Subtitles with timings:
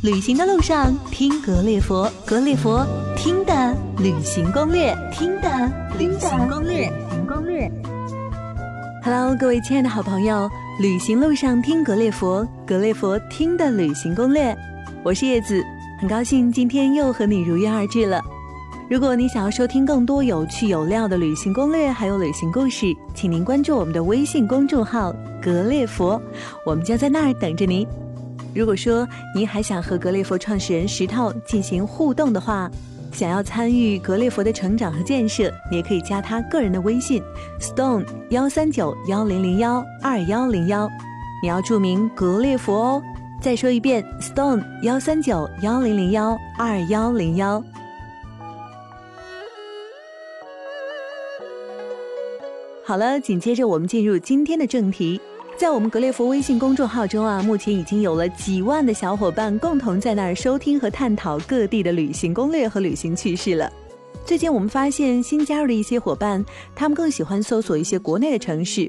[0.00, 5.50] 旅行的路上听格列佛，格列佛听的旅行攻略，听的
[5.98, 7.68] 旅行攻略，旅行攻略。
[9.02, 10.48] Hello，各位亲爱的好朋友，
[10.80, 14.56] 旅行路上听格列佛，格列佛听的旅行攻略。
[15.02, 15.60] 我是叶子，
[16.00, 18.22] 很高兴今天又和你如约而至了。
[18.88, 25.12] 如果你想要收听更多有趣有料的旅行攻略，还有旅行故事，请您关注我们的微信公众号
[25.42, 26.22] “格列佛”，
[26.64, 27.84] 我们将在那儿等着您。
[28.58, 32.68] 如果说您还想和格列佛创始人石头进行互动的话，
[33.12, 37.22] 想要参与格列佛的成长和建设，你也可以加他个人的微信
[37.60, 40.88] ：stone 幺三九幺零零幺二幺零幺，
[41.40, 43.02] 你要注明格列佛哦。
[43.40, 47.62] 再说一遍：stone 幺三九幺零零幺二幺零幺。
[52.84, 55.20] 好了，紧接着我们进入今天的正题。
[55.58, 63.68] 在我们格列佛微信公众号中啊，目前已经有了几万的小伙伴共同在那儿收听和探讨各地的旅行攻略和旅行趣事了。
[64.24, 66.44] 最近我们发现新加入的一些伙伴，
[66.76, 68.88] 他们更喜欢搜索一些国内的城市。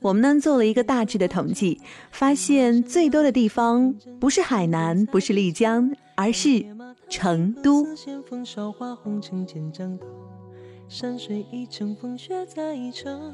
[0.00, 1.80] 我们呢做了一个大致的统计，
[2.10, 6.64] 发现最多的地方不是海南，不是丽江，而是
[7.08, 7.86] 成都。
[10.88, 13.32] 山水一程，风雪在一程。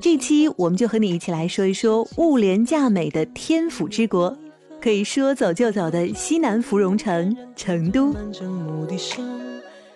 [0.00, 4.36] 这期我们就和你一起来说一说物廉价美的天府之国，
[4.80, 8.14] 可以说走就走的西南芙蓉城成都。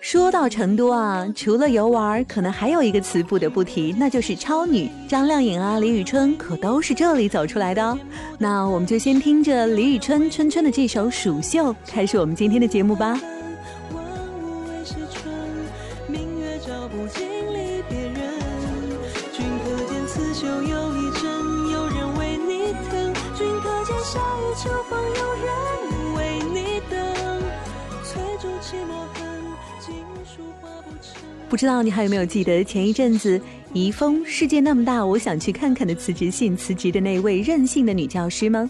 [0.00, 7.98] 说到成都啊，除了游玩，可能还有一个词不得不提，那就是超女张靓颖啊、李宇春可都是这里走出来的哦。
[8.38, 13.18] 那我们就先听着李宇春春春的这首《蜀绣》，开始我们今天的节目吧。
[31.48, 33.40] 不知道你还有没有记得前一阵子
[33.72, 38.68] 怡丰世界那么大，我想去看看的辞职信辞职的那位任性的女教师吗？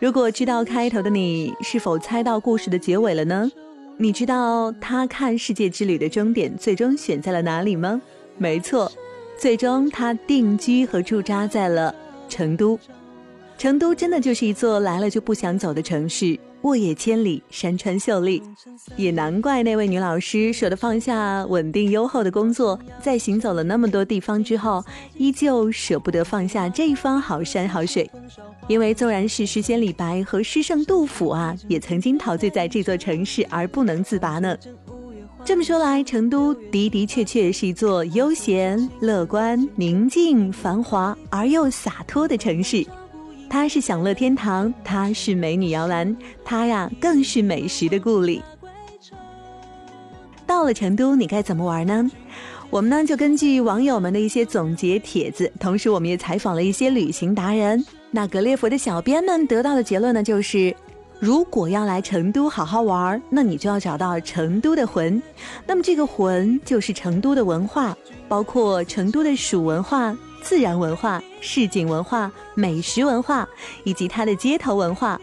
[0.00, 3.48] 如果知道开头的你，是否猜到故事的结尾了呢？
[3.96, 8.00] 你知道她看世界之旅的终点最终选在了哪里吗？
[8.38, 8.90] 没错，
[9.38, 11.94] 最终她定居和驻扎在了
[12.28, 12.76] 成都。
[13.56, 16.36] 成都真的就是一座来了就不想走的城市。
[16.66, 18.42] 沃野千里，山川秀丽，
[18.96, 24.84] 也难怪那位女老师舍得放下稳定优厚的工作，在行走了那么多地方之后，
[25.14, 28.10] 依旧舍不得放下这一方好山好水。
[28.66, 34.56] 因为纵然是诗仙李白和诗圣杜甫啊，也曾经陶醉在这座城市而不能自拔呢。
[35.44, 42.84] 这么说来，成都的的确确是一座悠闲、乐观、宁静、繁华而又洒脱的城市。
[43.48, 48.42] 它是享乐天堂，它是美女摇篮，它呀更是美食的故里。
[50.46, 52.10] 到了成都，你该怎么玩呢？
[52.70, 57.84] 我们呢就根据网友们的一些总结帖子，同时我们也采访了一些旅行达人。
[58.10, 60.74] 那格列佛的小编们得到的结论呢，就是
[61.18, 65.20] 如果要来成都好好玩，那你就要找到成都的魂。
[65.66, 67.96] 那么这个魂就是成都的文化，
[68.28, 70.16] 包括成都的蜀文化。
[70.42, 73.46] 自然文化、市井文化、美食文化，
[73.84, 75.18] 以及它的街头文化。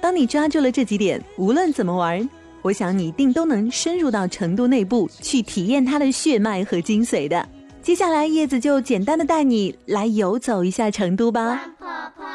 [0.00, 2.28] 当你抓住了这几点，无论怎么玩，
[2.62, 7.48] 我想你一定都能深入到成都内部去体验它的血脉和精髓的。
[7.80, 11.54] 接下来，叶子就简单的带你来游走一下成都吧。
[11.78, 11.86] 婆
[12.16, 12.26] 婆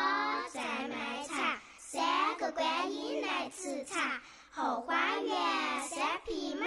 [0.54, 2.02] 在卖茶，三
[2.40, 5.36] 个观音来吃茶，后花园
[5.84, 6.66] 三匹马，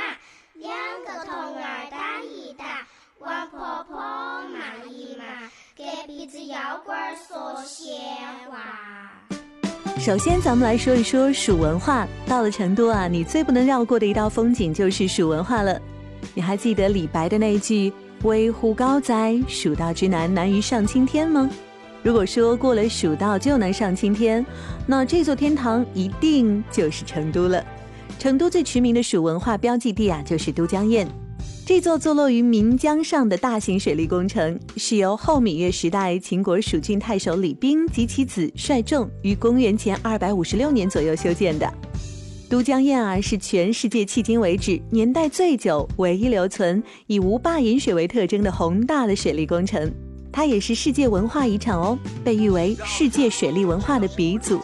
[0.52, 0.76] 两
[1.06, 2.86] 个童儿打一打，
[3.18, 5.24] 王婆婆骂一骂。
[5.76, 5.84] 隔
[6.56, 7.94] 壁子妖怪说闲
[8.50, 9.20] 话。
[9.98, 12.08] 首先，咱们来说一说蜀文化。
[12.26, 15.78] 到了成都啊，你最不能绕过的一道风景就是蜀文化了。
[16.34, 17.92] 你还记得李白的那句
[18.24, 21.48] “危乎高哉，蜀道之难，难于上青天”吗？
[22.02, 24.44] 如果说过了蜀道就能上青天，
[24.86, 27.62] 那这座天堂一定就是成都了。
[28.18, 31.06] 成都最驰名的蜀文化标记地啊，就是都江堰。
[31.66, 41.68] 这座坐落于岷江上的大型水利工程，是由后芈月时代秦国蜀郡太守李冰及其子率众于公元前二百五十六年左右修建的。
[42.48, 49.92] 都江堰啊，是全世界迄今为止年代最久、唯一留存以无坝引水为特征的宏大的水利工程。
[50.30, 54.60] 它也是世界文化遗产哦，被誉为世界水利文化的鼻祖。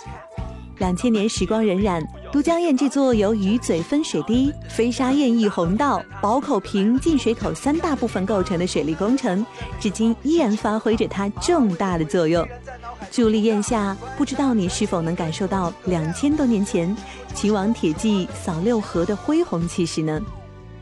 [0.83, 9.47] 两千年时光荏苒，都江堰这座由鱼嘴分水堤、飞沙堰溢洪道、宝口坪进水口三大部分构成的水利工程，
[9.79, 12.45] 至今依然发挥着它重大的作用。
[13.13, 16.93] 伫立堰下，不知道你是否能感受到两千多年前
[17.33, 20.21] 秦王铁骑扫六合的恢宏气势呢？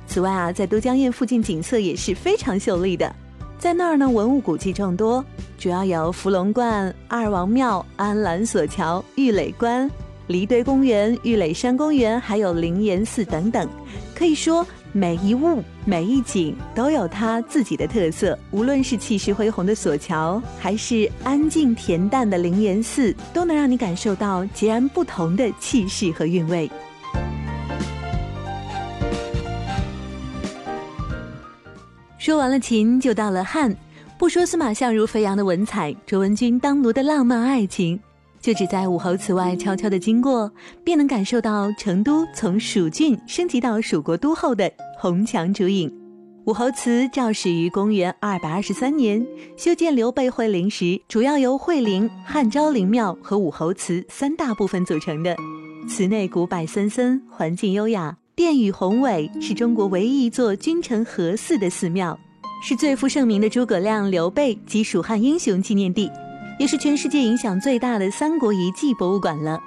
[0.07, 3.15] 此外啊，在都江堰附近景色也是非常秀丽的，
[3.61, 5.23] 在那儿呢，文物古迹众多，
[5.59, 9.89] 主要有伏龙观、二王庙、安澜索桥、玉垒关、
[10.29, 13.69] 离堆公园、玉垒山公园，还有灵岩寺等等，
[14.15, 14.67] 可以说。
[14.93, 18.37] 每一物、每一景都有它自己的特色。
[18.51, 26.69] 无论是气势恢宏的索桥，还是安静恬淡的灵岩寺，都能让你感受到截然不同的气势和韵味。
[32.21, 33.75] 说完了秦，就到了汉。
[34.19, 37.99] 不说司马相如飞扬的文采，卓文君当奴的浪漫爱情。
[38.43, 40.53] 就只在武侯祠外悄悄地经过，
[40.85, 45.91] 便能感受到成都从蜀郡升级到蜀国都后的红墙烛影。
[46.45, 49.27] 武侯祠肇始于公元二百二十三年，
[49.57, 55.35] 修建刘备会陵时，主要由会陵、汉昭陵庙和武侯祠三大部分组成的。
[55.89, 62.19] 祠内古柏森森，环境优雅，殿宇宏伟，是中国唯一一座君臣合祀的寺庙，
[62.63, 66.11] 是最负盛名的诸葛亮、刘备及蜀汉英雄纪念地。
[66.59, 69.61] 也是全世界影响最大的三国遗迹博物馆了。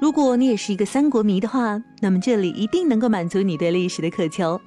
[0.00, 4.60] 如果你也是一个三国迷的话，那么这里一定能够满足你对历史的渴求。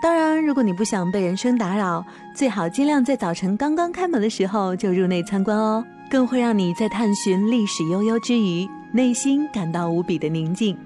[0.00, 2.06] 当然，如果你不想被人声打扰，
[2.36, 10.78] 最好尽量在早晨刚刚开门的时候就入内参观哦，更会让你在探寻历史悠悠之余，内心感到无比的宁静。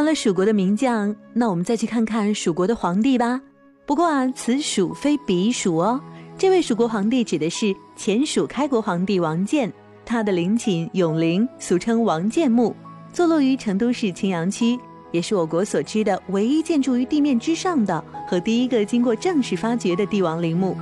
[0.00, 3.38] 完了蜀国的名将，那我们再去看看蜀国的皇帝吧。
[3.84, 6.00] 不过啊，此蜀非彼蜀哦。
[6.38, 9.70] 这位蜀国皇帝指的是前蜀开国皇帝王建，
[10.06, 12.74] 他的陵寝永陵，俗称王建墓，
[13.12, 14.80] 坐落于成都市青羊区，
[15.12, 20.74] 也是我国所知的唯一建筑于地面之上的和第一个经过正式发掘的帝王陵墓。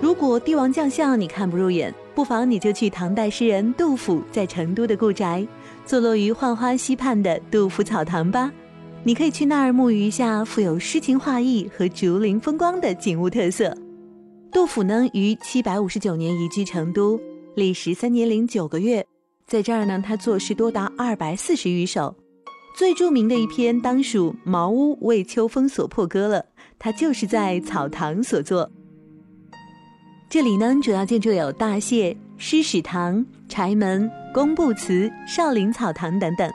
[0.00, 5.46] 如果帝王将相你看不入眼，不妨你就去唐代诗人杜甫在成都的故宅。
[5.86, 8.52] 坐落于浣花溪畔的杜甫草堂吧，
[9.04, 13.72] 你可以去那儿沐浴一下富有诗情画意和竹林风光的景物特色。
[14.50, 17.20] 杜甫呢，于七百五十九年移居成都，
[17.54, 19.06] 历时三年零九个月，
[19.46, 22.12] 在这儿呢，他作诗多达二百四十余首，
[22.76, 26.44] 最著名的一篇当属《茅屋为秋风所破歌》了，
[26.80, 28.68] 他就是在草堂所作。
[30.28, 34.10] 这里呢，主要建筑有大榭、诗史堂、柴门。
[34.34, 36.46] 工部祠、少林草堂等等，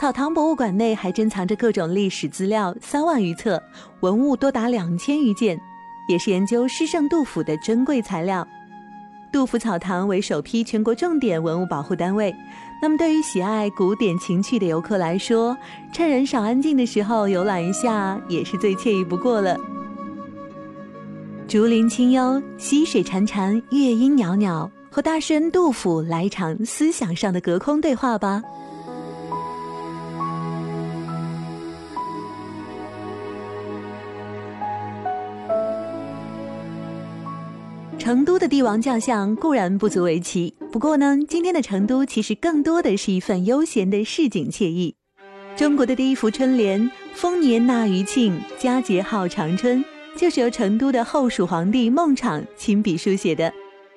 [0.00, 3.60] 草堂博物馆内还珍藏着各种历史资料三万余册，
[3.98, 5.60] 文物多达两千余件，
[6.08, 8.46] 也是研究诗圣杜甫的珍贵材料。
[9.32, 12.32] 杜甫草堂为首批全国重点文物保护单位，
[12.80, 15.58] 那么对于喜爱古典情趣的游客来说，
[15.92, 19.58] 趁人少安静的时候游览一下，也是最惬意不过了。
[21.48, 24.70] 竹林清幽，溪水潺潺，月音袅袅。
[24.90, 28.42] 和大诗人杜甫来一场思想上的隔空对话吧。
[37.98, 44.96] 成都的帝王将相固然不足为奇，不过呢，今天的成都其实更多的是一份悠闲的市井惬意。
[45.54, 49.84] 中国的第一幅春联“丰年纳余庆，佳节号长春”，
[50.16, 53.52] 就是由成都的后蜀皇帝孟昶亲笔书写的。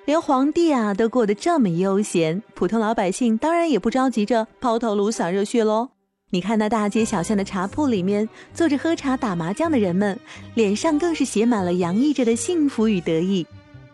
[0.05, 5.89] 连皇帝啊都过得这么悠闲，普通老百姓当然也不着急着抛头颅洒热血喽。
[6.29, 10.19] 你看那大街小巷的茶铺里面，坐着喝茶打麻将的人们，
[10.55, 13.45] 脸上更是写满了洋溢着的幸福与得意。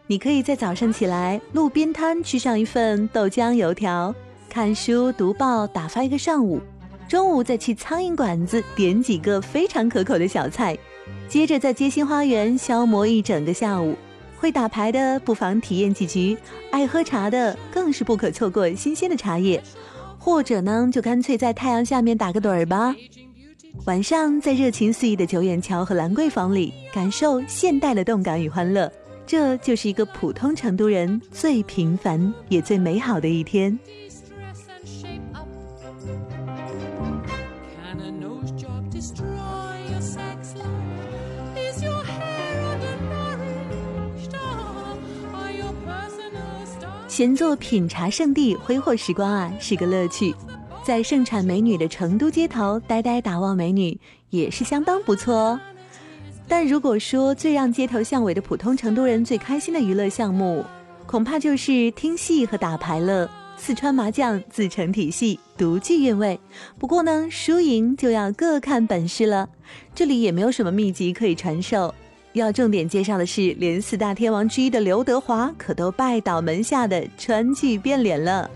[0.07, 4.15] 你可以在早上起来路边摊吃上一份豆浆油条，
[4.49, 6.59] 看书读报打发一个上午，
[7.07, 10.75] 中午再去苍蝇馆子点几个非常可口的小菜，
[11.27, 13.95] 接着在街心花园消磨一整个下午。
[14.39, 16.37] 会打牌的不妨体验几局，
[16.71, 19.61] 爱喝茶的更是不可错过新鲜的茶叶，
[20.17, 22.95] 或者呢，就干脆在太阳下面打个盹儿吧。
[23.85, 28.91] 晚上在热情四溢的九眼桥和兰桂坊里，感受现代的动感与欢乐，
[29.27, 33.77] 这就是一个普通成都人最平凡也最美好的一天。
[47.19, 50.33] 闲坐品茶圣地，挥霍时光啊，是个乐趣。
[50.85, 53.99] 在盛产美女的成都街头呆呆打望美女，
[54.29, 55.59] 也是相当不错哦。
[56.47, 60.63] 但如果说最让街头巷尾的普通成都人最开心的娱乐项目，
[61.05, 63.29] 恐怕就是听戏和打牌了。
[63.57, 66.39] 四川麻将自成体系，独具韵味。
[66.77, 69.49] 不过呢，输赢就要各看本事了。
[69.93, 71.93] 这里也没有什么秘籍可以传授。
[72.39, 78.49] 要重点介绍的是，连四大天王之一的刘德华可都拜倒门下的川剧变脸了。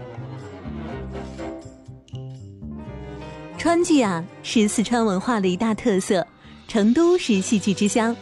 [3.58, 6.26] 川剧啊，是四川文化的一大特色。
[6.66, 8.16] 成都是戏剧之乡，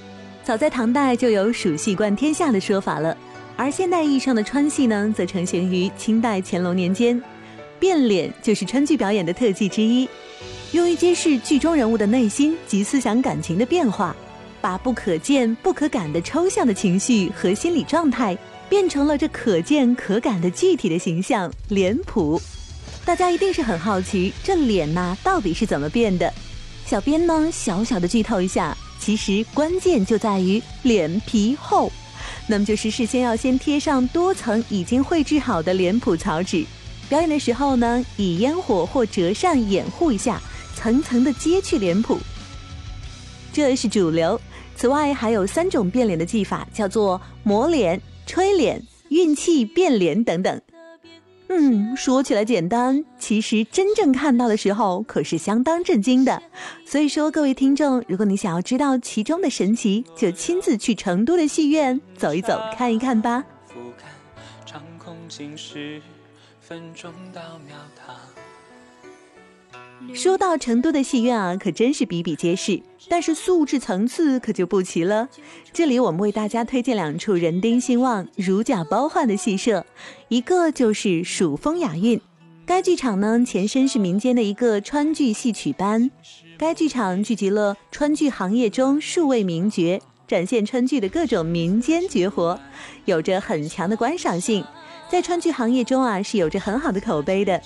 [0.43, 3.15] 早在唐代就有蜀戏冠天下的说法了。
[3.55, 7.21] 而现代意义上的川戏呢，则成型于清代乾隆年间。
[7.79, 10.09] 变脸就是川剧表演的特技之一，
[10.73, 14.13] 用于揭示剧中人物的内心及思想感情的变化。
[14.61, 18.37] 把不可见、不可感的抽象的情绪和心理状态，
[18.69, 22.39] 变成了这可见可感的具体的形象脸谱。
[23.03, 26.31] 大家一定是很好奇，这脸呐到底是怎么变的？
[26.85, 31.91] 小编呢小小的剧透一下，其实关键就在于脸皮厚。
[32.47, 36.65] 那么就是事先要先贴上多层已经绘制好的脸谱草纸，
[37.09, 40.39] 表演的时候呢，以烟火或折扇掩护一下，
[40.75, 42.19] 层层的揭去脸谱。
[43.53, 44.39] 这是主流。
[44.75, 50.61] 此外，还有三种变脸的技法，叫做磨脸、吹脸、运气变脸等等。
[51.49, 56.41] 嗯，说起来简单，其实真正看到的时候可是相当震惊的。
[56.85, 63.43] 所以说，各位听众，如果你想要知道其中的神奇，就亲自去成都的戏院走一走，看一看吧。
[63.67, 65.13] 俯瞰长空，
[66.61, 68.15] 分钟到秒堂
[70.13, 75.27] 说到成都的戏院啊，可真是比比皆是，但是素质层次可就不齐了。
[75.71, 79.85] 这里我们为大家推荐两处人丁兴旺、如假包换的戏社，
[80.27, 82.19] 一个就是蜀风雅韵。
[82.65, 86.09] 该剧场呢，前身是民间的一个川剧戏曲班。
[86.57, 92.59] 该剧场聚集了川剧行业中数位名角，展现川剧的各种民间绝活，
[93.05, 94.63] 有着很强的观赏性，
[95.09, 97.61] 在川剧行业中啊，是有着很好的口碑的。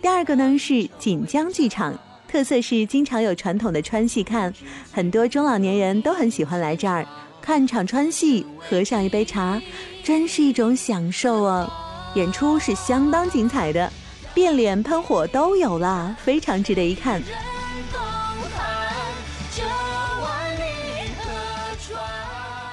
[0.00, 1.96] 第二个呢是锦江剧场，
[2.28, 4.52] 特色是经常有传统的川戏看，
[4.92, 7.04] 很多中老年人都很喜欢来这儿
[7.42, 9.60] 看场川戏，喝上一杯茶，
[10.04, 11.68] 真是一种享受哦！
[12.14, 13.92] 演出是相当精彩的，
[14.32, 17.20] 变脸喷火都有啦，非常值得一看。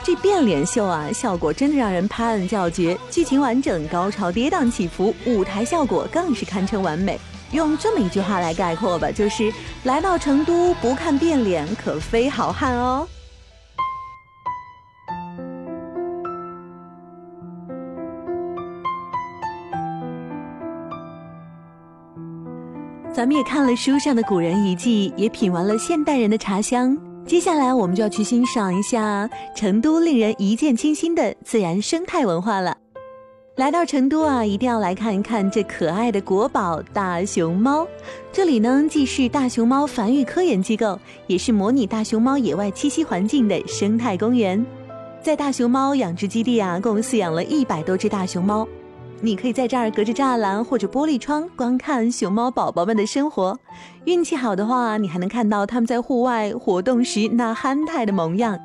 [0.05, 7.19] 这变脸秀啊，效果真的让人拍案叫绝，剧情完整，高潮跌宕起伏，舞台效果更是堪称完美。
[7.51, 9.51] 用这么一句话来概括吧，就是
[9.83, 13.07] 来到成都不看变脸，可非好汉哦。
[23.11, 26.95] 咱们也看了书上的古人遗迹，也品完了现代人的茶香。
[27.27, 32.77] 接下来，我们就要去欣赏一下成都令人一见倾心的自然生态文化了。
[33.55, 37.87] 来到成都啊，一定要来看一看这可爱的国宝大熊猫。
[38.31, 44.63] 这里呢，既是大熊猫繁育科研机构，也是模拟大熊猫野外栖息环境的生态公园。
[45.23, 48.67] 在大熊猫养殖基地啊，共饲养了一百多只大熊猫。
[49.21, 53.57] 你可以在这儿隔着栅栏或者玻璃窗观看熊猫宝宝们的生活。
[54.03, 58.59] 运气好的话，你还能看到它们在户外活动时那憨态的模样。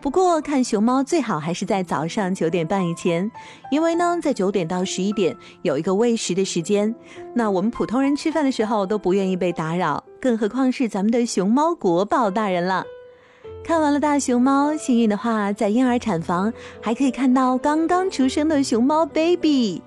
[0.00, 3.30] 不过，看熊猫最好还是在早上九点半以前，
[3.70, 6.92] 因为呢，在九点到十一点有一个喂食的时间。
[7.34, 12.82] 那我们普通人吃饭的时候都不愿意被打扰，更何况是咱们的熊猫国宝大人了。
[13.62, 19.82] 看完了大熊猫，幸运的话，在婴儿产房还可以看到刚刚出生的熊猫 baby。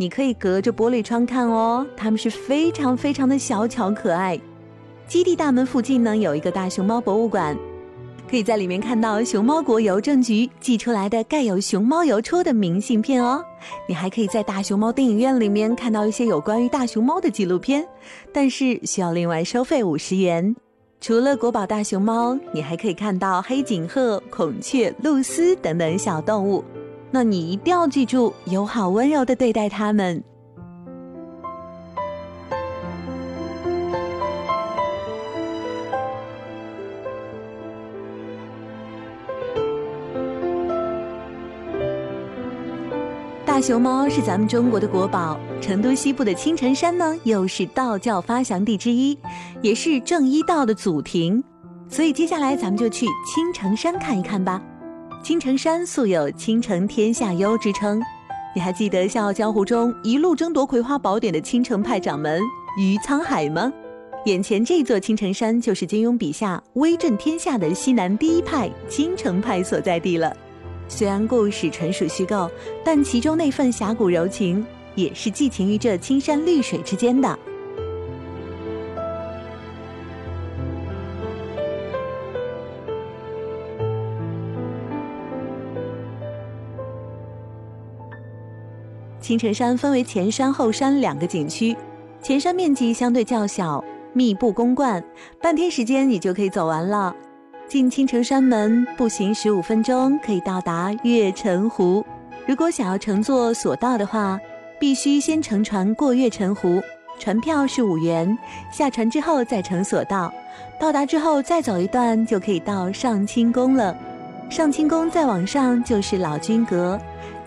[0.00, 4.40] 你可以隔着玻璃窗看哦，它们是非常非常的小巧可爱。
[5.08, 7.56] 基地大门附近呢有一个大熊猫博物馆，
[8.30, 13.44] 可以在里面看到熊猫国邮政局寄出来的盖有熊猫邮戳的明信片哦。
[13.88, 17.84] 你还可以在大熊猫电影院里面看到一些有关于大熊猫的纪录片，
[18.32, 20.54] 但是需要另外收费五十元。
[21.00, 26.62] 除了国宝大熊猫，你还可以看到黑颈鹤、孔雀、鹭鸶等等小动物。
[27.10, 30.22] 那你一定要记住，友好温柔的对待他们。
[43.44, 49.18] 大熊猫是咱们中国的国宝，成都西部的青城山呢，又是道教发祥地之一，
[49.62, 51.42] 也是正一道的祖庭，
[51.88, 54.62] 所以接下来咱们就去青城山看一看吧。
[55.20, 58.00] 青城山素有“青城天下幽”之称，
[58.54, 62.40] 你还记得《笑傲江湖》中一路争夺葵花宝典的青城派掌门
[62.78, 63.70] 于沧海吗？
[64.24, 70.34] 眼前这座青城山就是金庸笔下威震天下的西南第一派青城派所在地了。
[70.86, 72.50] 虽然故事纯属虚构，
[72.84, 77.38] 但其中那份侠骨柔情也是寄情于这青山绿水之间的。
[89.28, 91.76] 青城山分为前山后山两个景区，
[92.22, 95.04] 前山面积相对较小，密布公馆，
[95.38, 97.14] 半天时间你就可以走完了。
[97.68, 102.02] 进青城山门步行十五分钟可以到达月城湖。
[102.46, 104.40] 如果想要乘坐索道的话，
[104.80, 106.82] 必须先乘船过月城湖，
[107.18, 108.34] 船票是五元。
[108.72, 110.32] 下船之后再乘索道，
[110.80, 113.94] 到达之后再走一段就可以到上清宫了。
[114.48, 116.98] 上清宫再往上就是老君阁。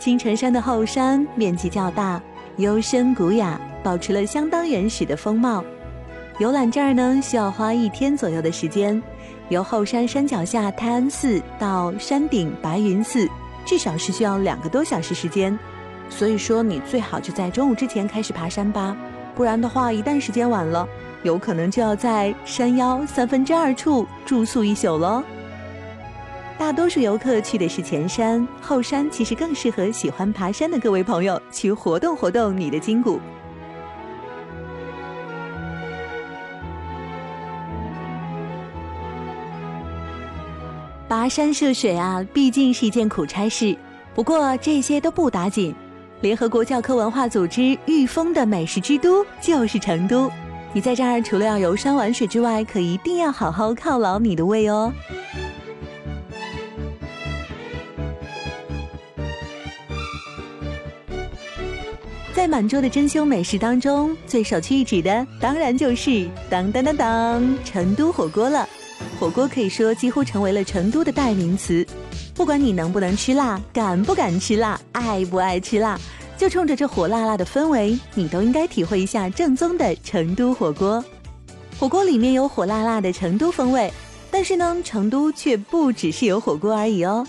[0.01, 2.20] 青城山的后山面积较大，
[2.58, 5.63] 幽深古雅，保持了相当原始的风貌。
[6.39, 9.00] 游览这儿呢，需要花一天左右的时间。
[9.50, 13.29] 由后山山脚下泰安寺到山顶白云寺，
[13.63, 15.55] 至少是需要两个多小时时间。
[16.10, 18.98] 所以说，你最好就在中午之前开始爬山吧，
[19.36, 20.88] 不然的话，一旦时间晚了，
[21.22, 25.24] 有可能就要在山腰三分之二处住宿一宿喽。
[26.61, 33.19] 大多数游客去的是前山，后山其实更适合喜欢爬山的各位朋友去活动活动你的筋骨。
[41.09, 43.75] 跋山涉水啊，毕竟是一件苦差事。
[44.13, 45.73] 不过这些都不打紧，
[46.21, 50.31] 联合国教科文化组织御风的美食之都就是成都。
[50.73, 54.93] 你在这儿除了要游山玩水之外，可一定要好好犒劳你的胃哦。
[62.41, 68.67] 在满桌的珍馐美食当中，最首屈一指的当然就是当当当当成都火锅了。
[69.19, 71.86] 火锅可以说几乎成为了成都的代名词，
[72.33, 76.00] 不管你能不能吃辣，敢不敢吃辣，爱不爱吃辣，
[76.36, 81.05] 就冲着这火辣辣的氛围，你都应该体会一下正宗的成都火锅。
[81.77, 83.93] 火锅里面有火辣辣的成都风味，
[84.31, 87.24] 但是呢，成都却不只是有火锅而已哦。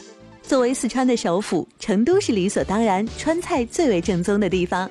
[0.53, 4.91] 作为四川的首府，成都是理所当然川菜最为正宗的地方。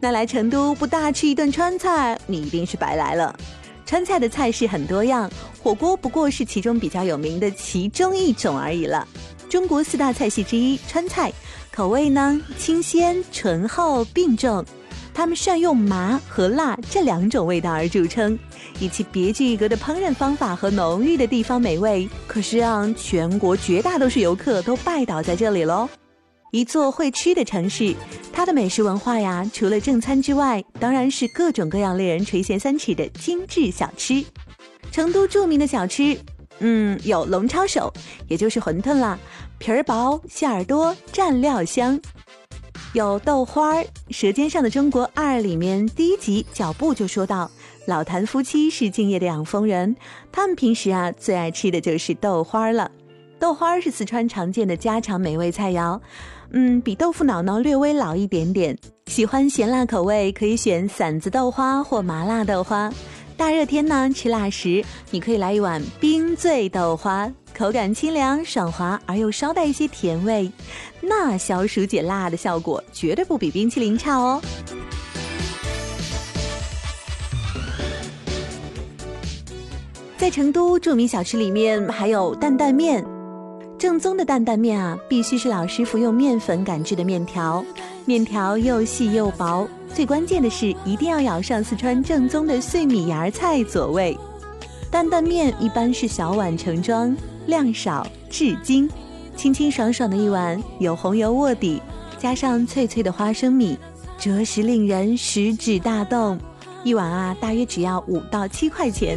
[0.00, 3.34] 那来成都不大吃一顿川菜，你一定是白来了。
[3.86, 5.30] 川菜的菜式很多样，
[5.62, 9.08] 火锅不过是其中比较有名的其中一种而已了。
[9.48, 11.32] 中国四大菜系之一，川菜
[11.72, 14.62] 口味呢清鲜醇厚并重，
[15.18, 18.38] 他们善用麻和辣这两种味道而著称，
[18.78, 25.88] 以其别具一格的烹饪方法和浓郁的地方美味，可是让全国绝大多数游客都拜倒在这里喽。
[26.52, 27.96] 一座会吃的城市，
[28.32, 34.24] 它的美食文化呀，除了正餐之外，当然是各种各样令人垂涎三尺的精致小吃。
[34.92, 36.16] 成都著名的小吃，
[36.60, 37.92] 嗯，有龙抄手，
[38.28, 39.18] 也就是馄饨啦，
[39.58, 41.98] 皮儿薄，馅儿多，蘸料香；
[42.98, 47.48] 有豆花儿，《舌尖上的中国二》里面第一集脚步就说到，
[47.86, 49.94] 老谭夫妻是敬业的养蜂人，
[50.32, 52.90] 他们平时啊最爱吃的就是豆花了。
[53.38, 56.00] 豆花是四川常见的家常美味菜肴。
[56.50, 58.76] 嗯，比豆腐脑呢略微老一点点。
[59.06, 62.92] 喜欢咸辣口味，可以选馓子豆花或麻辣豆花。
[63.36, 70.50] 大热天呢，吃辣时你可以来一碗冰醉豆花，口感清凉爽滑而又稍带一些甜味，
[71.08, 74.40] 那消暑解辣的效果绝对不比冰淇淋差哦。
[80.18, 83.04] 在成都著名小吃里面还有担担面。
[83.78, 87.64] 正宗的担担面啊，必须是老师傅用面粉擀制的面条，
[88.04, 89.66] 面条又细又薄。
[89.94, 94.18] 最关键的是，一定要舀上四川正宗的碎米芽菜佐味。
[94.90, 97.16] 担担面一般是小碗盛装，
[97.46, 98.90] 量少质精，
[99.38, 101.80] 清清爽爽的一碗，有红油卧底，
[102.18, 103.78] 加上脆脆的花生米，
[104.18, 106.36] 着实令人食指大动。
[106.82, 109.16] 一碗啊，大约只要五到七块钱。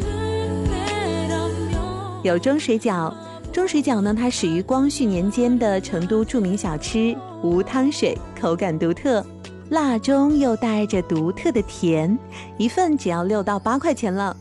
[2.21, 3.11] 有蒸水饺。
[3.51, 9.25] 钟水饺呢，它始于光绪年间的成都著名小吃，无汤水，口感独特，
[9.69, 12.15] 辣中又带着独特的甜，
[12.59, 14.37] 一份只要六到八块钱了。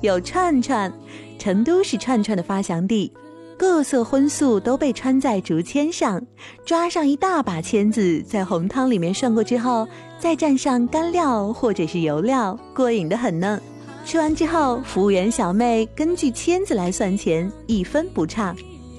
[0.00, 0.92] 有串串，
[1.40, 3.12] 成都是串串的发祥地，
[3.56, 6.20] 各色荤素都被穿在竹签上，
[6.64, 9.86] 抓上一大把签子，在红汤里面涮过之后，
[10.18, 13.60] 再蘸上干料或者是油料，过瘾的很呢。
[14.04, 18.54] 吃完之后，服务员小妹根据签子来算钱，一分不差。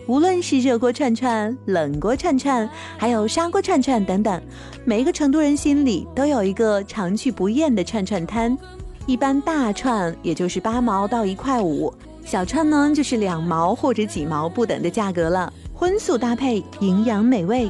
[0.08, 4.42] 无论是热锅串串、冷锅串串，还有砂锅串串等等，
[4.84, 8.56] 每一个成都人心里都有一个常去不厌的串串摊。
[9.08, 11.94] 一般大串也就是八毛到一块五，
[12.26, 15.52] 小串呢就是两毛或者几毛不等的价格了。
[15.74, 17.70] 荤素搭配，营养美味。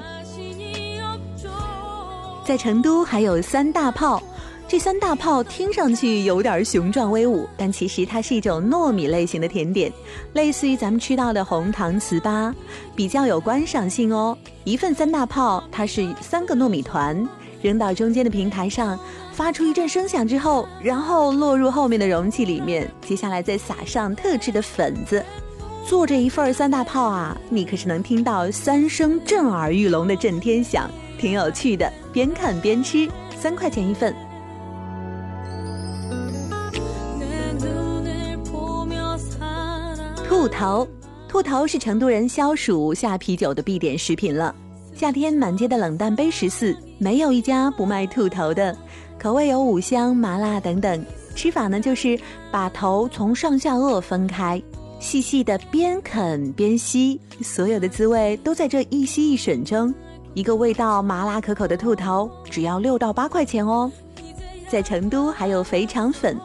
[2.46, 4.22] 在成都还有三大炮。
[4.68, 9.92] 这三大炮听上去有点雄壮威武，但其实它是一种糯米类型的甜点，
[10.34, 12.52] 类似于咱们吃到的红糖糍粑，
[12.96, 14.36] 比较有观赏性哦。
[14.64, 17.28] 一份三大炮，它是三个糯米团，
[17.62, 19.00] 扔到中间的平台上，
[19.36, 25.22] 发出一阵声响之后，然后落入后面的容器里面，接下来再撒上特制的粉子。
[25.86, 31.92] 做这一份三大炮啊，你可是能听到三声震耳欲聋的震天响，挺有趣的。
[32.14, 34.16] 边看边吃，三块钱一份。
[40.26, 40.88] 兔头，
[41.28, 44.56] 兔头是成都人消暑下啤酒的必点食品了。
[44.96, 48.74] 夏天满街的冷淡杯十四，没有一家不卖兔头的。
[49.26, 51.04] 口味有五香、麻辣等等。
[51.34, 52.16] 吃法呢，就是
[52.52, 54.62] 把头从上下颚分开，
[55.00, 59.92] 细细的边啃边吸，所有的滋味都在这一吸一吮中。
[60.36, 63.92] 一个味道麻辣可口的兔头，只要六到八块钱哦。
[64.70, 66.40] 在成都还有肥肠粉，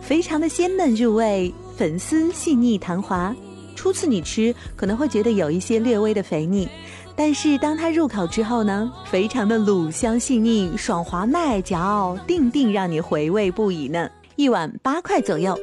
[0.00, 1.52] 肥肠的鲜嫩入味。
[1.76, 3.36] 粉丝细腻弹滑，
[3.76, 6.66] 初次你吃可能会觉得有一些略微的肥腻，
[7.16, 14.10] 但是当它入口之后呢，肥肠的卤香细腻、爽滑耐嚼，定定让你回味不已呢。
[14.36, 15.56] 一碗八块左右。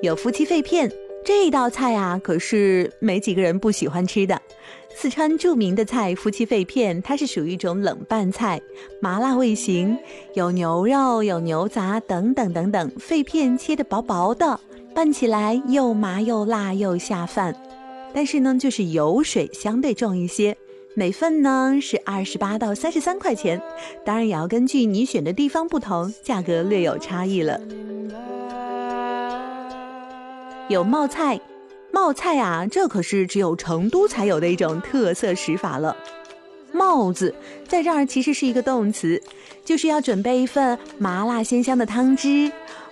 [0.00, 0.90] 有夫妻肺片
[1.24, 4.40] 这道菜啊，可是没几个人不喜欢吃的。
[4.94, 8.60] 四川著名的菜夫妻肺片，它是属于一种冷拌菜，
[9.00, 9.96] 麻辣味型，
[10.34, 14.58] 有牛肉、有牛杂等等等等，肺片切的薄薄的，
[14.98, 17.54] 拌起来又麻又辣又下饭。
[18.12, 20.56] 但是呢，就是油水相对重一些，
[20.94, 23.62] 每份呢是二十八到三十三块钱，
[24.04, 27.60] 当然也要根据你选的地方不同，价格略有差异了。
[30.68, 31.40] 有冒菜。
[31.92, 35.96] 冒菜啊，这可是只有成都才有的一种特色食法了。
[36.72, 37.32] 冒字
[37.68, 39.22] 在这儿其实是一个动词，
[39.64, 42.50] 就是要准备一份麻辣鲜香的汤汁，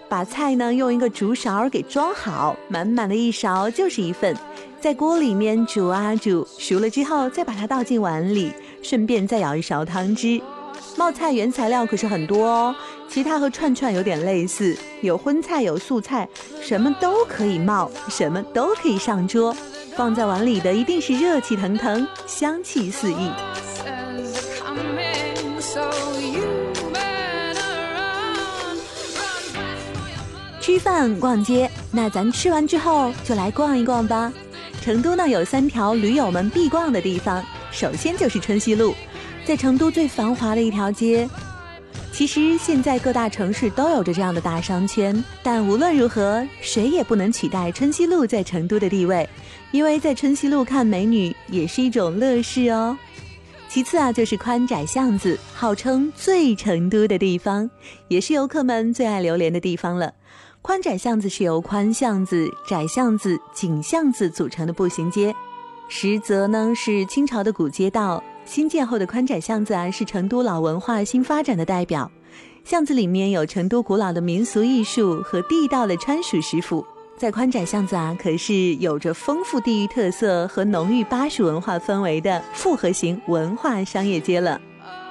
[0.09, 4.37] 把菜呢用一个竹勺给装好，满满的一勺就是一份，
[4.81, 10.41] 在锅里面煮啊煮，熟了之后再把它倒进碗里，顺便再舀一勺汤汁。
[10.97, 12.75] 冒菜原材料可是很多哦，
[13.09, 16.29] 其他和串串有点类似，有荤菜有素菜，
[16.63, 19.55] 什么都可以冒，什么都可以上桌。
[19.97, 23.31] 放在碗里的一定是热气腾腾，香气四溢。
[30.67, 34.33] 吃饭逛街，那咱吃完之后就来逛一逛吧。
[34.81, 38.93] 成都呢有三条驴友们必逛的地方，首先就是春熙路。
[39.45, 41.31] 在成都最繁华的一条街，
[42.11, 49.29] 其实现在各大城市都有着这样的大商圈，但无论如何，谁也不能取代春熙路在成都的地位，
[49.71, 52.99] 因为在春熙路看美女也是一种乐事哦。
[53.69, 57.71] 其次啊，就是宽窄巷子，号称最成都的地方，
[58.09, 60.13] 也是游客们最爱流连的地方了。
[60.67, 65.33] 宽窄巷子是由宽巷子、窄巷子、井巷子组成的步行街，
[65.87, 68.21] 实则呢是清朝的古街道。
[68.45, 72.11] 新建后的宽窄巷子啊，是成都老文化新发展的代表。
[72.65, 76.85] 巷子里面有成都古老的民俗艺术和地道的川蜀食府。
[77.17, 84.61] 在宽窄巷子啊，可是有着丰富地域特色和浓郁巴蜀文化氛围的复合型文化商业街了，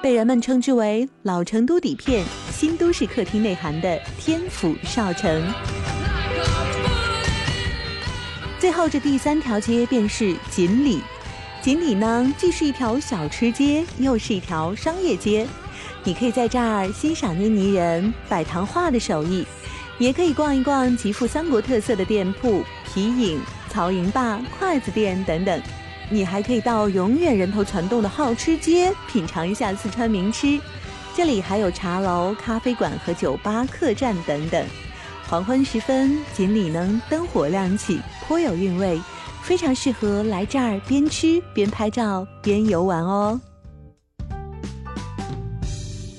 [0.02, 2.22] 被人们称之为“老成都底片，
[2.58, 5.46] 新都市客厅内涵”的天府少城。
[8.58, 11.02] 最后这第三条街便是锦里。
[11.60, 15.46] 锦里呢，既是一条小吃街，又是一条商业街。
[16.02, 19.44] 你可以在这儿欣赏捏泥人、摆糖画的手艺，
[19.98, 23.38] 也可以逛一逛极富三国特色的店铺，皮影、
[23.68, 25.60] 曹营坝、筷子店等等。
[26.08, 30.58] 你还可以到永远人头攒动的好吃街，品尝一下四川名吃。
[31.16, 34.62] 这里还有茶楼、咖啡馆和酒吧、客栈等等。
[35.26, 37.98] 黄昏时分，锦里呢灯火亮起，
[38.28, 39.00] 颇有韵味。
[39.40, 43.40] 非常适合来这儿边吃边拍照边游玩哦。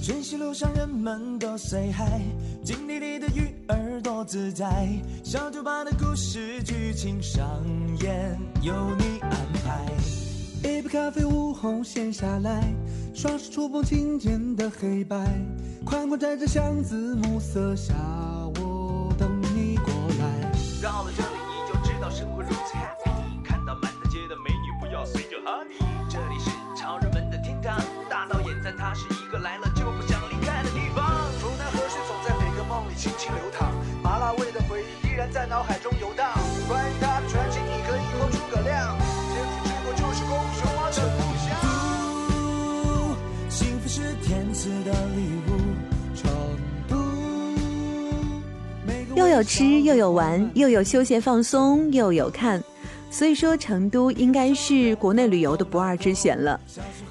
[0.01, 4.87] 春熙路上人们都 say hi，锦里里的鱼儿多自在，
[5.23, 7.45] 小酒吧的故事剧情上
[8.01, 9.31] 演由你安
[9.63, 9.85] 排。
[10.63, 12.63] 一杯咖啡午后闲下来，
[13.13, 15.17] 双手触碰琴键的黑白，
[15.85, 17.93] 宽宽窄窄巷子暮色下，
[18.59, 20.51] 我等你过来。
[20.81, 23.07] 到了这里你就知道生活如此 happy。
[26.09, 27.77] 这里是潮人们的天堂，
[28.09, 31.05] 大道演赞，它是一个来了就不想离开的地方。
[31.39, 36.46] 湖南河水总在每个梦里轻轻流淌，麻辣味的回忆依然在脑海中游荡。
[49.17, 52.63] 又有吃又有玩，又有休闲放松，又有看。
[53.09, 56.59] 所以说，成都应该是国内旅游的不二之选了。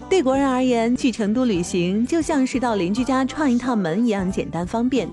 [0.08, 5.08] 对国人而言，去成都旅行就像是到邻居家串一趟门一样简单方便。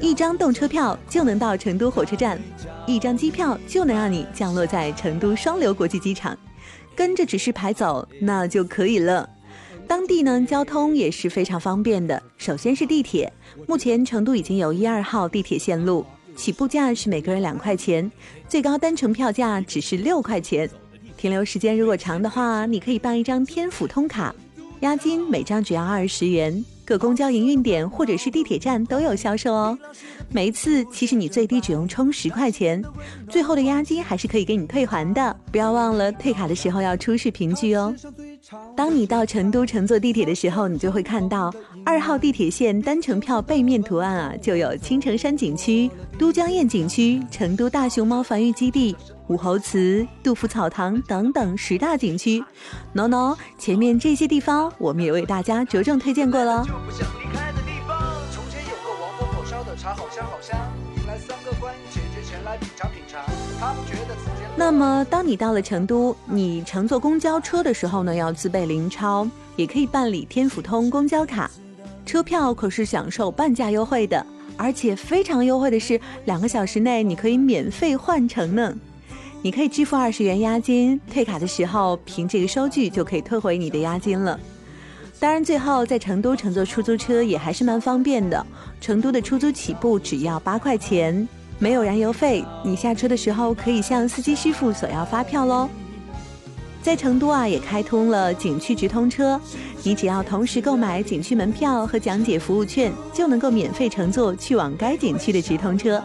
[0.00, 2.36] 一张动车票就能到成都火车站，
[2.88, 6.36] 一张机票就能让你降落在成都双流国际机场，
[6.96, 9.30] 跟着指示牌走那就可以了。
[9.86, 12.20] 当地呢，交通也是非常方便的。
[12.36, 13.32] 首先是地铁，
[13.68, 16.04] 目前成都已经有一二号地铁线路。
[16.42, 18.10] 起步价是每个人两块钱，
[18.48, 20.68] 最高单程票价只是六块钱。
[21.16, 24.34] 停留时间如果长的话，你可以办一张天府通卡，
[24.80, 26.64] 押金每张只要二十元。
[26.92, 29.78] 各公交营运点或者是地铁站都有销售哦。
[30.28, 32.84] 每一次其实你最低只用充十块钱，
[33.30, 35.34] 最后的押金还是可以给你退还的。
[35.50, 37.94] 不要忘了退卡的时候要出示凭据哦。
[38.76, 41.50] 当你到成都乘坐地铁的时候，你就会看到
[41.82, 48.94] 二号地铁线单程票背面图案啊，就有青城山景区、都江堰景区、成都大熊猫繁育基地。
[49.28, 52.44] 武侯祠、杜甫草堂等等十大景区
[52.92, 56.66] ，no no，前面这些地方我们也为大家着重推荐过了。
[64.56, 71.50] 那么，当你到了成都，你乘坐公交车的时候呢，要自备零钞，也可以办理天府通公交卡，
[72.04, 74.24] 车票可是享受半价优惠的，
[74.56, 78.74] 而且非常优惠的是，两个小时内你可以免费换乘呢。
[79.44, 84.38] 你可以支付二十元押金，退卡的时候凭这个收据就可以退回你的押金了。
[85.18, 88.46] 当然，最后在成都乘坐出租车也还是蛮方便的。
[88.80, 91.28] 成都的出租起步只要八块钱，
[91.58, 92.44] 没有燃油费。
[92.64, 95.68] 你下车的时候可以向司机师傅索要发票喽。
[96.80, 99.40] 在成都啊，也开通了景区直通车，
[99.82, 106.00] 你只要同时购买景区门票和讲解服务券，就能够免费乘坐去往该景区的直通车。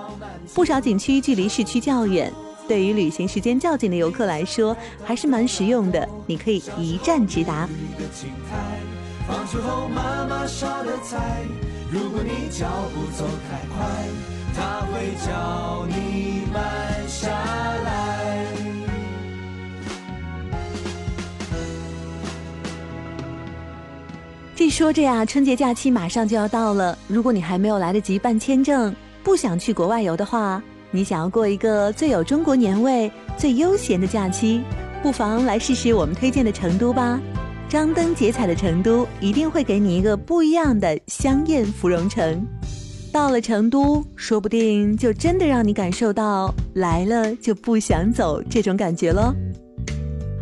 [0.56, 2.34] 不少景区距离市区较远。
[2.67, 6.08] 对于旅行时间较紧的游客来说，还是蛮实用的。
[6.25, 7.67] 你可以一站直达。
[24.56, 26.97] 这说着呀，春节假期马上就要到了。
[27.08, 34.62] 如果你还没有来得及办签证，不想去国外游的话，你想要过一个最有中国年味、最悠闲的假期，
[35.04, 37.19] 不妨来试试我们推荐的成都吧。
[37.69, 42.45] 张灯结彩的成都一定会给你一个不一样的香艳芙蓉城。
[43.12, 49.34] 到了成都，说不定就真的让你感受到来了就不想走这种感觉喽。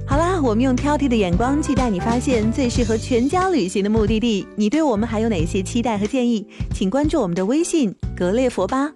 [0.05, 4.45] 好啦，我们用挑剔的眼光去带你发现最适合全家旅行的目的地。
[4.55, 6.45] 你对我们还有哪些期待和建议？
[6.75, 8.91] 请关注我们的微信“格列佛”吧。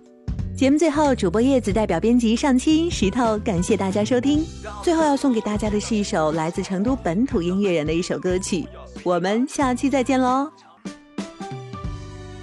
[0.59, 4.45] 节目最后，主播叶子代表编辑上清石头，感谢大家收听。
[4.83, 8.67] 最后要送给大家的是一首来自成都本土音乐人的一首歌曲，
[9.01, 10.51] 我们下期再见喽！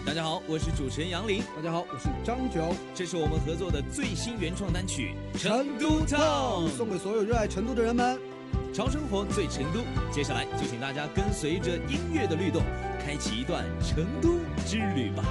[0.07, 1.43] 大家好，我是主持人杨林。
[1.55, 2.63] 大家好，我是张九。
[2.95, 8.19] 这是我们合作的最新原创单曲《成都 Town》，送给所有热爱成都的人们。
[8.73, 12.63] 潮生活最成都，接下来就请大家跟随着音乐的律动，
[12.99, 15.23] 开启一段成都之旅吧。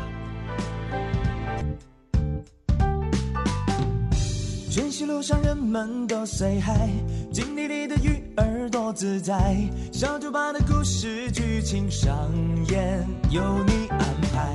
[4.76, 6.90] 春熙路上人们都 say hi，
[7.32, 9.56] 金地里的鱼儿多自在，
[9.90, 12.30] 小酒吧的故事剧情上
[12.70, 14.00] 演由你安
[14.34, 14.54] 排。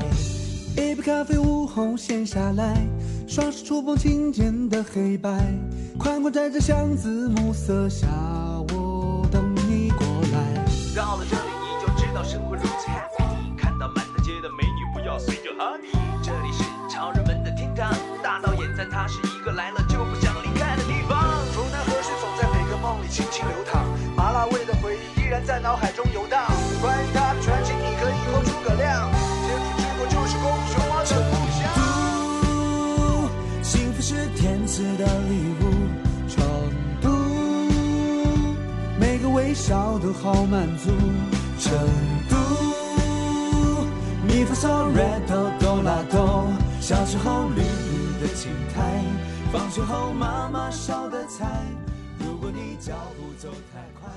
[0.76, 2.86] 一杯咖啡，午后闲下来，
[3.26, 5.42] 双手触碰琴键的黑白，
[5.98, 8.06] 宽宽窄窄巷子，暮色下，
[25.50, 26.46] 在脑海中游荡，
[26.80, 29.10] 关于他的传奇，你可以口出个量。
[29.48, 31.66] 天府之国就是公熊猫的故乡。
[31.74, 31.82] 成
[32.40, 33.28] 都，
[33.60, 35.62] 幸福是天赐的礼物。
[36.28, 36.38] 成
[37.00, 37.10] 都，
[38.96, 40.92] 每个微笑都好满足。
[41.58, 41.76] 成
[42.28, 42.36] 都，
[44.28, 46.46] 咪发嗦来哆哆啦哆。
[46.80, 49.02] 小时候绿绿的青苔，
[49.50, 51.44] 放学后妈妈烧的菜。
[52.20, 54.08] 如果你脚步走太快。